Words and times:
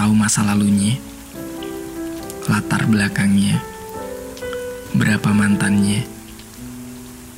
tahu 0.00 0.16
masa 0.16 0.40
lalunya, 0.42 0.96
latar 2.50 2.88
belakangnya, 2.88 3.62
berapa 4.96 5.30
mantannya, 5.30 6.02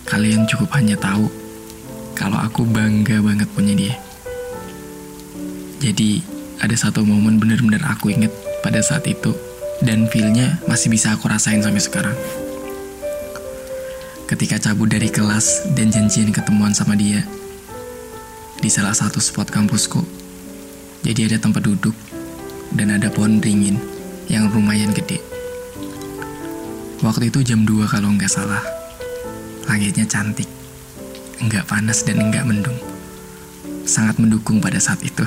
kalian 0.08 0.48
cukup 0.48 0.72
hanya 0.78 0.96
tahu 0.96 1.26
kalau 2.14 2.38
aku 2.38 2.62
bangga 2.64 3.18
banget 3.20 3.50
punya 3.52 3.74
dia. 3.74 3.96
Jadi 5.82 6.22
ada 6.62 6.76
satu 6.78 7.02
momen 7.02 7.42
bener-bener 7.42 7.82
aku 7.82 8.14
inget 8.14 8.30
pada 8.62 8.78
saat 8.78 9.02
itu 9.10 9.34
dan 9.82 10.06
feelnya 10.06 10.62
masih 10.70 10.86
bisa 10.86 11.12
aku 11.12 11.26
rasain 11.26 11.60
sampai 11.60 11.82
sekarang. 11.82 12.16
Ketika 14.30 14.56
cabut 14.56 14.88
dari 14.88 15.10
kelas 15.10 15.74
dan 15.74 15.90
janjian 15.90 16.30
ketemuan 16.30 16.72
sama 16.72 16.96
dia 16.96 17.26
di 18.62 18.70
salah 18.70 18.94
satu 18.94 19.18
spot 19.18 19.50
kampusku. 19.50 20.21
Jadi 21.02 21.26
ada 21.26 21.38
tempat 21.42 21.66
duduk 21.66 21.94
dan 22.78 22.94
ada 22.94 23.10
pohon 23.10 23.42
beringin 23.42 23.74
yang 24.30 24.46
lumayan 24.54 24.94
gede. 24.94 25.18
Waktu 27.02 27.34
itu 27.34 27.42
jam 27.42 27.66
2 27.66 27.90
kalau 27.90 28.14
nggak 28.14 28.30
salah. 28.30 28.62
Langitnya 29.66 30.06
cantik, 30.06 30.46
nggak 31.42 31.66
panas 31.66 32.06
dan 32.06 32.30
nggak 32.30 32.46
mendung. 32.46 32.78
Sangat 33.82 34.22
mendukung 34.22 34.62
pada 34.62 34.78
saat 34.78 35.02
itu. 35.02 35.26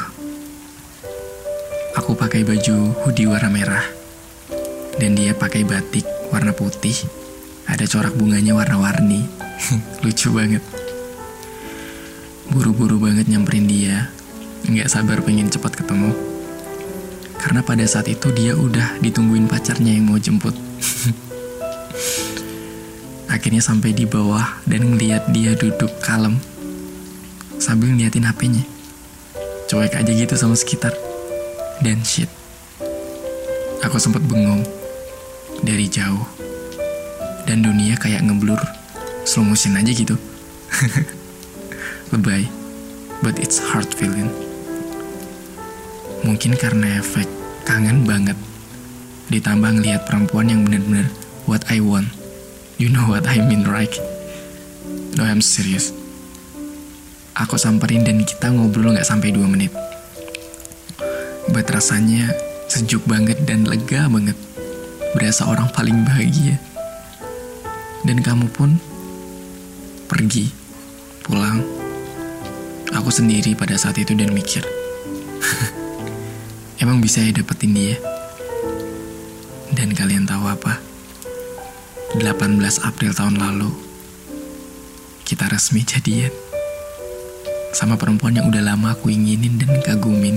Aku 1.99 2.15
pakai 2.15 2.48
baju 2.48 2.95
hoodie 3.03 3.27
warna 3.27 3.51
merah. 3.51 3.84
Dan 4.95 5.20
dia 5.20 5.35
pakai 5.35 5.67
batik 5.67 6.07
warna 6.31 6.55
putih. 6.55 6.95
Ada 7.67 7.84
corak 7.84 8.15
bunganya 8.15 8.55
warna-warni. 8.55 9.27
Lucu 10.07 10.32
banget. 10.32 10.63
Buru-buru 12.48 12.95
banget 12.95 13.27
nyamperin 13.27 13.67
dia. 13.67 14.15
Nggak 14.66 14.90
sabar 14.90 15.21
pengen 15.21 15.54
cepat 15.54 15.77
ketemu. 15.77 16.10
Karena 17.38 17.62
pada 17.62 17.85
saat 17.85 18.10
itu 18.10 18.34
dia 18.34 18.58
udah 18.58 18.98
ditungguin 18.98 19.46
pacarnya 19.46 19.94
yang 19.94 20.10
mau 20.10 20.18
jemput. 20.18 20.52
Akhirnya 23.35 23.62
sampai 23.62 23.94
di 23.94 24.10
bawah 24.10 24.41
dan 24.66 24.90
ngeliat 24.90 25.30
dia 25.30 25.54
duduk 25.54 25.94
kalem 26.02 26.41
sambil 27.62 27.94
ngeliatin 27.94 28.26
HP-nya. 28.26 28.66
Cuek 29.70 29.94
aja 29.94 30.12
gitu 30.13 30.34
sama 30.34 30.57
sekitar. 30.57 30.98
Dan 31.85 32.02
shit. 32.02 32.29
Aku 33.85 34.02
sempat 34.02 34.26
bengong 34.26 34.66
dari 35.62 35.85
jauh. 35.85 36.26
Dan 37.46 37.62
dunia 37.62 37.94
kayak 38.02 38.26
ngeblur 38.26 38.57
slow 39.29 39.46
motion 39.46 39.77
aja 39.77 39.94
gitu. 39.94 40.18
Lebay, 42.13 42.50
but 43.22 43.38
it's 43.38 43.57
hard 43.57 43.90
feeling. 43.94 44.45
Mungkin 46.24 46.55
karena 46.55 47.04
efek 47.04 47.27
kangen 47.66 48.05
banget. 48.08 48.38
Ditambah 49.27 49.82
ngeliat 49.82 50.05
perempuan 50.05 50.48
yang 50.48 50.62
bener-bener 50.63 51.10
what 51.49 51.66
I 51.68 51.82
want. 51.82 52.13
You 52.77 52.94
know 52.94 53.10
what 53.10 53.26
I 53.26 53.41
mean, 53.41 53.66
right? 53.66 53.91
No, 55.16 55.24
I'm 55.26 55.41
serious. 55.41 55.96
Aku 57.35 57.60
samperin 57.60 58.07
dan 58.07 58.24
kita 58.24 58.48
ngobrol 58.48 58.96
nggak 58.96 59.07
sampai 59.07 59.32
2 59.35 59.44
menit. 59.48 59.72
Buat 61.52 61.68
rasanya 61.68 62.32
sejuk 62.72 63.04
banget 63.07 63.44
dan 63.44 63.68
lega 63.68 64.07
banget. 64.07 64.38
Berasa 65.16 65.47
orang 65.47 65.72
paling 65.72 66.03
bahagia. 66.03 66.59
Dan 68.03 68.22
kamu 68.22 68.52
pun 68.52 68.79
pergi, 70.12 70.51
pulang. 71.23 71.63
Aku 72.94 73.09
sendiri 73.12 73.56
pada 73.57 73.75
saat 73.75 73.97
itu 74.00 74.16
dan 74.16 74.31
mikir. 74.31 74.63
Emang 76.75 77.00
bisa 77.00 77.24
ya 77.24 77.31
dapetin 77.31 77.72
dia? 77.72 77.96
Dan 79.72 79.96
kalian 79.96 80.28
tahu 80.28 80.44
apa? 80.44 80.84
18 82.19 82.28
April 82.84 83.12
tahun 83.16 83.40
lalu, 83.40 83.72
kita 85.24 85.47
resmi 85.47 85.88
jadian. 85.88 86.36
Sama 87.72 87.96
perempuan 87.96 88.36
yang 88.36 88.52
udah 88.52 88.59
lama 88.59 88.91
aku 88.91 89.08
inginin 89.08 89.56
dan 89.56 89.72
kagumin. 89.88 90.36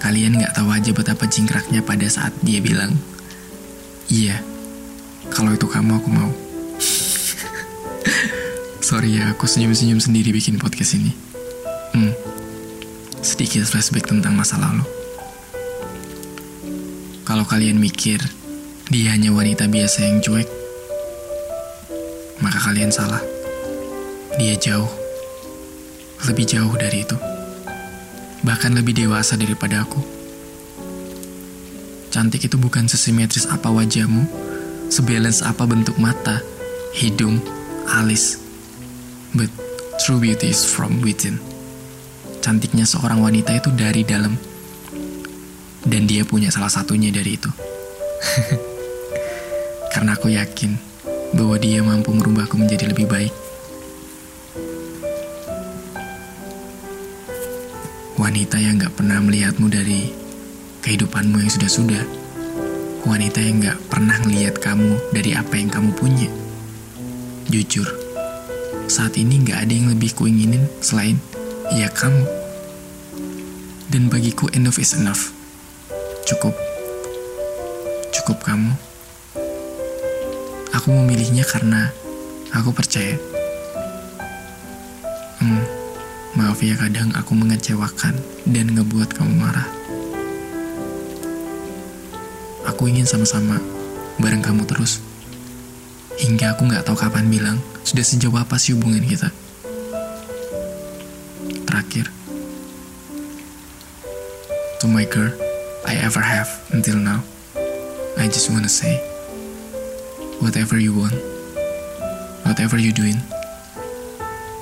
Kalian 0.00 0.40
gak 0.40 0.56
tahu 0.56 0.68
aja 0.72 0.90
betapa 0.96 1.28
jingkraknya 1.28 1.84
pada 1.84 2.08
saat 2.08 2.32
dia 2.40 2.64
bilang, 2.64 2.96
Iya, 4.08 4.40
kalau 5.28 5.52
itu 5.52 5.68
kamu 5.68 5.92
aku 6.00 6.08
mau. 6.08 6.32
Sorry 8.88 9.20
ya, 9.20 9.36
aku 9.36 9.44
senyum-senyum 9.44 10.00
sendiri 10.00 10.32
bikin 10.32 10.56
podcast 10.56 10.96
ini. 10.96 11.35
Sedikit 13.36 13.68
flashback 13.68 14.08
tentang 14.08 14.32
masa 14.32 14.56
lalu. 14.56 14.80
Kalau 17.28 17.44
kalian 17.44 17.76
mikir 17.76 18.16
dia 18.88 19.12
hanya 19.12 19.28
wanita 19.28 19.68
biasa 19.68 20.08
yang 20.08 20.24
cuek, 20.24 20.48
maka 22.40 22.56
kalian 22.64 22.88
salah. 22.88 23.20
Dia 24.40 24.56
jauh, 24.56 24.88
lebih 26.24 26.48
jauh 26.48 26.72
dari 26.80 27.04
itu. 27.04 27.12
Bahkan 28.40 28.72
lebih 28.72 28.96
dewasa 29.04 29.36
daripada 29.36 29.84
aku. 29.84 30.00
Cantik 32.08 32.48
itu 32.48 32.56
bukan 32.56 32.88
sesimetris 32.88 33.44
apa 33.52 33.68
wajahmu, 33.68 34.24
sebalance 34.88 35.44
apa 35.44 35.68
bentuk 35.68 36.00
mata, 36.00 36.40
hidung, 36.96 37.36
alis. 38.00 38.40
But 39.36 39.52
true 40.00 40.24
beauty 40.24 40.56
is 40.56 40.64
from 40.64 41.04
within. 41.04 41.45
Cantiknya 42.46 42.86
seorang 42.86 43.18
wanita 43.26 43.58
itu 43.58 43.74
dari 43.74 44.06
dalam 44.06 44.38
dan 45.82 46.06
dia 46.06 46.22
punya 46.22 46.46
salah 46.46 46.70
satunya 46.70 47.10
dari 47.10 47.34
itu. 47.34 47.50
Karena 49.90 50.14
aku 50.14 50.30
yakin 50.30 50.78
bahwa 51.34 51.58
dia 51.58 51.82
mampu 51.82 52.14
merubahku 52.14 52.54
menjadi 52.54 52.94
lebih 52.94 53.10
baik. 53.10 53.34
Wanita 58.14 58.62
yang 58.62 58.78
gak 58.78 58.94
pernah 58.94 59.18
melihatmu 59.26 59.66
dari 59.66 60.14
kehidupanmu 60.86 61.42
yang 61.42 61.50
sudah-sudah. 61.50 62.06
Wanita 63.10 63.42
yang 63.42 63.58
gak 63.58 63.90
pernah 63.90 64.22
melihat 64.22 64.62
kamu 64.62 64.94
dari 65.10 65.34
apa 65.34 65.58
yang 65.58 65.66
kamu 65.66 65.90
punya. 65.98 66.30
Jujur, 67.50 67.90
saat 68.86 69.18
ini 69.18 69.42
gak 69.42 69.66
ada 69.66 69.72
yang 69.74 69.90
lebih 69.90 70.14
kuinginin 70.14 70.62
selain 70.78 71.18
ya 71.74 71.90
kamu. 71.90 72.26
Dan 73.90 74.10
bagiku 74.12 74.50
enough 74.54 74.78
is 74.78 74.94
enough. 74.94 75.32
Cukup. 76.26 76.54
Cukup 78.12 78.38
kamu. 78.42 78.74
Aku 80.74 80.88
memilihnya 80.92 81.46
karena 81.46 81.90
aku 82.52 82.70
percaya. 82.74 83.16
Hmm, 85.40 85.62
maaf 86.36 86.60
ya 86.60 86.74
kadang 86.76 87.14
aku 87.14 87.32
mengecewakan 87.32 88.14
dan 88.46 88.66
ngebuat 88.74 89.14
kamu 89.14 89.32
marah. 89.34 89.66
Aku 92.66 92.90
ingin 92.90 93.06
sama-sama 93.06 93.62
bareng 94.18 94.42
kamu 94.42 94.66
terus. 94.66 95.00
Hingga 96.18 96.58
aku 96.58 96.68
nggak 96.68 96.84
tahu 96.84 96.96
kapan 96.98 97.28
bilang 97.30 97.58
sudah 97.86 98.02
sejauh 98.02 98.34
apa 98.34 98.58
sih 98.58 98.74
hubungan 98.74 99.04
kita 99.04 99.30
terakhir 101.66 102.08
to 104.80 104.86
my 104.86 105.04
girl 105.04 105.34
I 105.86 105.98
ever 106.02 106.22
have 106.22 106.48
until 106.70 106.96
now. 106.96 107.22
I 108.16 108.26
just 108.26 108.50
wanna 108.50 108.70
say, 108.70 108.96
whatever 110.40 110.78
you 110.78 110.96
want, 110.96 111.14
whatever 112.46 112.78
you're 112.78 112.96
doing, 112.96 113.20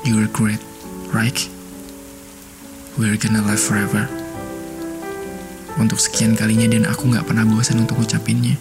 you're 0.05 0.27
great, 0.29 0.61
right? 1.15 1.39
We're 2.99 3.17
gonna 3.17 3.43
live 3.47 3.63
forever. 3.63 4.11
Untuk 5.75 5.99
sekian 5.99 6.39
kalinya 6.39 6.71
dan 6.71 6.87
aku 6.87 7.11
gak 7.11 7.27
pernah 7.27 7.43
bosan 7.43 7.83
untuk 7.83 8.03
ucapinnya. 8.03 8.55